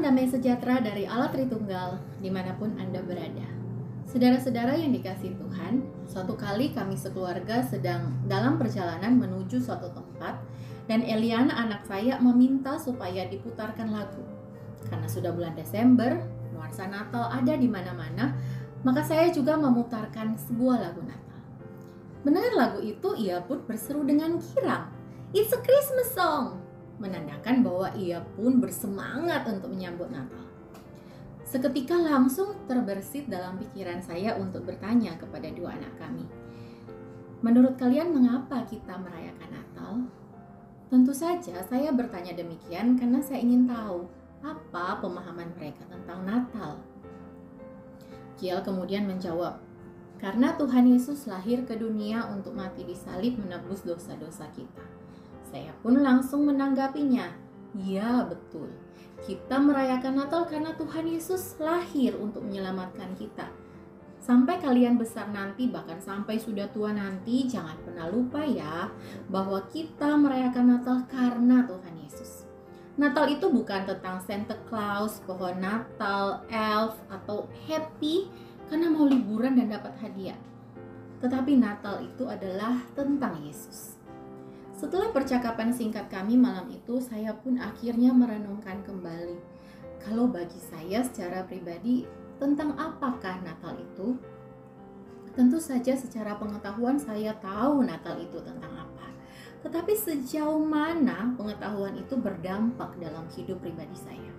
[0.00, 3.44] Damai sejahtera dari Allah Tritunggal di mana pun Anda berada.
[4.08, 10.40] Saudara-saudara yang dikasih Tuhan, suatu kali kami sekeluarga sedang dalam perjalanan menuju suatu tempat
[10.88, 14.24] dan Eliana anak saya meminta supaya diputarkan lagu.
[14.88, 16.16] Karena sudah bulan Desember,
[16.56, 18.32] nuansa Natal ada di mana-mana,
[18.80, 21.40] maka saya juga memutarkan sebuah lagu Natal.
[22.24, 24.88] Mendengar lagu itu, ia pun berseru dengan kirang.
[25.36, 26.69] It's a Christmas song!
[27.00, 30.44] Menandakan bahwa ia pun bersemangat untuk menyambut Natal.
[31.48, 36.22] Seketika langsung terbersit dalam pikiran saya untuk bertanya kepada dua anak kami.
[37.42, 39.92] Menurut kalian mengapa kita merayakan Natal?
[40.92, 44.06] Tentu saja saya bertanya demikian karena saya ingin tahu
[44.44, 46.78] apa pemahaman mereka tentang Natal.
[48.38, 49.60] Kiel kemudian menjawab,
[50.20, 54.84] karena Tuhan Yesus lahir ke dunia untuk mati di salib menebus dosa-dosa kita.
[55.50, 57.26] Saya pun langsung menanggapinya.
[57.74, 58.70] Ya, betul.
[59.26, 63.50] Kita merayakan Natal karena Tuhan Yesus lahir untuk menyelamatkan kita.
[64.20, 68.92] Sampai kalian besar nanti, bahkan sampai sudah tua nanti, jangan pernah lupa ya
[69.26, 72.44] bahwa kita merayakan Natal karena Tuhan Yesus.
[73.00, 78.28] Natal itu bukan tentang Santa Claus, pohon Natal, elf, atau happy
[78.68, 80.38] karena mau liburan dan dapat hadiah.
[81.24, 83.99] Tetapi Natal itu adalah tentang Yesus.
[84.80, 89.36] Setelah percakapan singkat kami malam itu, saya pun akhirnya merenungkan kembali.
[90.00, 92.08] Kalau bagi saya secara pribadi,
[92.40, 94.16] tentang apakah Natal itu?
[95.36, 99.12] Tentu saja secara pengetahuan saya tahu Natal itu tentang apa.
[99.60, 104.32] Tetapi sejauh mana pengetahuan itu berdampak dalam hidup pribadi saya?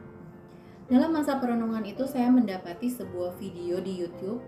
[0.89, 4.41] Dalam masa perenungan itu saya mendapati sebuah video di YouTube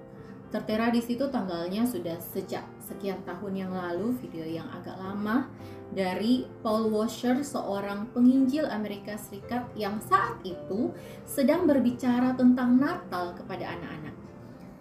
[0.54, 5.50] Tertera di situ tanggalnya sudah sejak sekian tahun yang lalu, video yang agak lama
[5.92, 10.96] dari Paul Washer, seorang penginjil Amerika Serikat yang saat itu
[11.28, 14.16] sedang berbicara tentang Natal kepada anak-anak.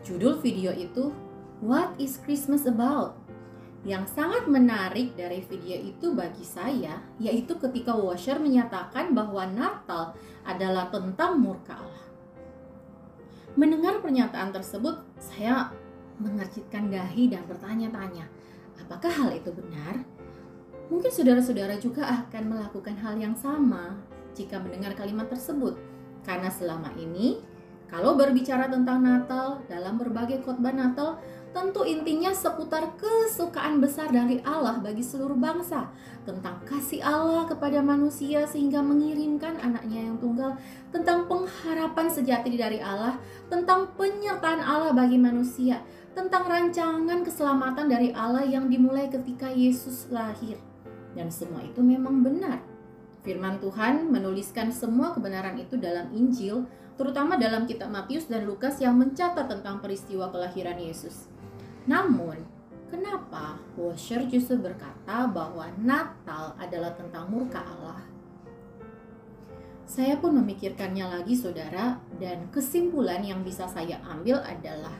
[0.06, 1.10] Judul video itu
[1.58, 3.18] What is Christmas About?
[3.82, 10.14] Yang sangat menarik dari video itu bagi saya yaitu ketika Washer menyatakan bahwa Natal
[10.46, 12.06] adalah tentang murka Allah.
[13.52, 15.68] Mendengar pernyataan tersebut, saya
[16.16, 18.24] mengercitkan dahi dan bertanya-tanya,
[18.80, 20.00] apakah hal itu benar?
[20.92, 23.96] Mungkin saudara-saudara juga akan melakukan hal yang sama
[24.36, 25.80] jika mendengar kalimat tersebut.
[26.20, 27.40] Karena selama ini,
[27.88, 31.16] kalau berbicara tentang Natal dalam berbagai khotbah Natal,
[31.52, 35.92] Tentu intinya seputar kesukaan besar dari Allah bagi seluruh bangsa,
[36.24, 40.56] tentang kasih Allah kepada manusia sehingga mengirimkan anaknya yang tunggal,
[40.88, 43.20] tentang pengharapan sejati dari Allah,
[43.52, 45.84] tentang penyertaan Allah bagi manusia,
[46.16, 50.71] tentang rancangan keselamatan dari Allah yang dimulai ketika Yesus lahir.
[51.12, 52.60] Dan semua itu memang benar.
[53.22, 56.66] Firman Tuhan menuliskan semua kebenaran itu dalam Injil,
[56.98, 61.30] terutama dalam kitab Matius dan Lukas yang mencatat tentang peristiwa kelahiran Yesus.
[61.86, 62.42] Namun,
[62.90, 68.02] kenapa Washer justru berkata bahwa Natal adalah tentang murka Allah?
[69.86, 74.96] Saya pun memikirkannya lagi saudara dan kesimpulan yang bisa saya ambil adalah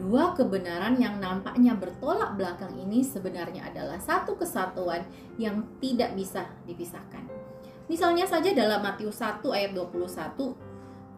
[0.00, 5.04] dua kebenaran yang nampaknya bertolak belakang ini sebenarnya adalah satu kesatuan
[5.36, 7.28] yang tidak bisa dipisahkan.
[7.90, 10.72] Misalnya saja dalam Matius 1 ayat 21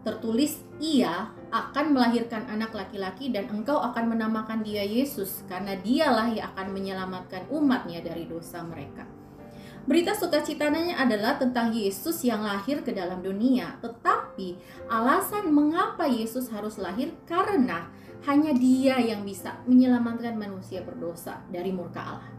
[0.05, 6.53] tertulis ia akan melahirkan anak laki-laki dan engkau akan menamakan dia Yesus karena dialah yang
[6.53, 9.09] akan menyelamatkan umatnya dari dosa mereka.
[9.85, 14.57] Berita sukacitanya adalah tentang Yesus yang lahir ke dalam dunia, tetapi
[14.89, 17.93] alasan mengapa Yesus harus lahir karena
[18.25, 22.33] hanya dia yang bisa menyelamatkan manusia berdosa dari murka Allah.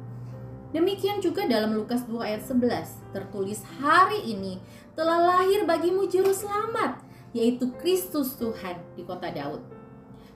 [0.73, 4.59] Demikian juga dalam Lukas 2 ayat 11 tertulis hari ini
[4.97, 6.99] telah lahir bagimu juru selamat
[7.31, 9.63] yaitu Kristus Tuhan di kota Daud.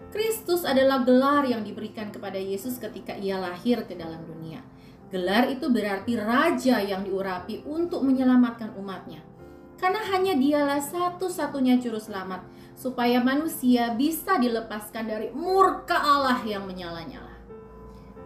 [0.09, 4.63] Kristus adalah gelar yang diberikan kepada Yesus ketika ia lahir ke dalam dunia.
[5.09, 9.28] Gelar itu berarti raja yang diurapi untuk menyelamatkan umatnya.
[9.79, 12.43] Karena hanya dialah satu-satunya juru selamat
[12.75, 17.31] supaya manusia bisa dilepaskan dari murka Allah yang menyala-nyala.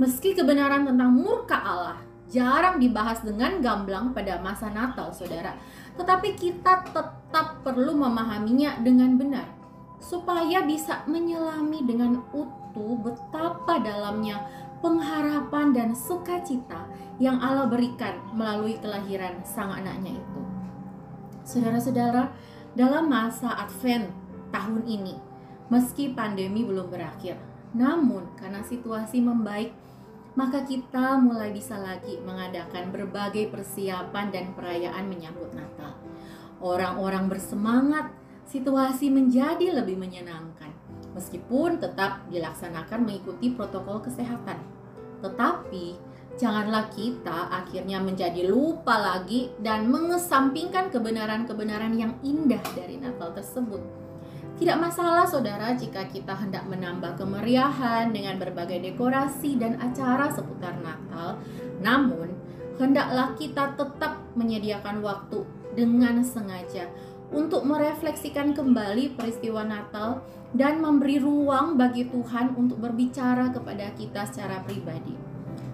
[0.02, 2.02] Meski kebenaran tentang murka Allah
[2.34, 5.54] jarang dibahas dengan gamblang pada masa Natal, saudara
[5.94, 9.46] tetapi kita tetap perlu memahaminya dengan benar
[10.02, 14.42] supaya bisa menyelami dengan utuh betapa dalamnya
[14.84, 16.90] pengharapan dan sukacita
[17.22, 20.43] yang Allah berikan melalui kelahiran sang anaknya itu.
[21.44, 22.32] Saudara-saudara,
[22.74, 24.10] dalam masa Advent
[24.50, 25.16] tahun ini,
[25.68, 27.38] meski pandemi belum berakhir,
[27.76, 29.76] namun karena situasi membaik
[30.34, 35.94] maka kita mulai bisa lagi mengadakan berbagai persiapan dan perayaan menyambut Natal.
[36.58, 38.10] Orang-orang bersemangat
[38.50, 40.74] situasi menjadi lebih menyenangkan,
[41.14, 44.58] meskipun tetap dilaksanakan mengikuti protokol kesehatan.
[45.22, 46.02] Tetapi,
[46.38, 53.82] janganlah kita akhirnya menjadi lupa lagi dan mengesampingkan kebenaran-kebenaran yang indah dari Natal tersebut.
[54.54, 61.42] Tidak masalah saudara jika kita hendak menambah kemeriahan dengan berbagai dekorasi dan acara seputar Natal,
[61.82, 62.30] namun
[62.78, 65.42] hendaklah kita tetap menyediakan waktu
[65.74, 66.86] dengan sengaja
[67.34, 70.22] untuk merefleksikan kembali peristiwa Natal
[70.54, 75.33] dan memberi ruang bagi Tuhan untuk berbicara kepada kita secara pribadi.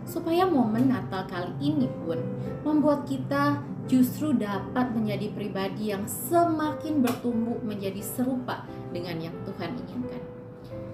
[0.09, 2.17] Supaya momen Natal kali ini pun
[2.65, 10.23] membuat kita justru dapat menjadi pribadi yang semakin bertumbuh menjadi serupa dengan yang Tuhan inginkan.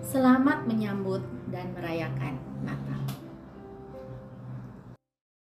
[0.03, 2.35] Selamat menyambut dan merayakan
[2.67, 3.24] Natal.